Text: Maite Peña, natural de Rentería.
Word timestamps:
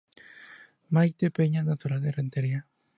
Maite 0.93 1.25
Peña, 1.35 1.61
natural 1.71 2.01
de 2.03 2.11
Rentería. 2.19 2.59